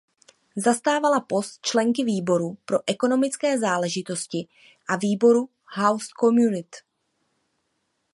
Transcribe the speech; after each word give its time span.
Zastávala 0.55 1.19
post 1.19 1.61
členky 1.61 2.03
výboru 2.03 2.57
pro 2.65 2.79
ekonomické 2.87 3.59
záležitosti 3.59 4.47
a 4.89 4.95
výboru 4.95 5.49
House 5.77 6.07
Committee. 6.19 6.81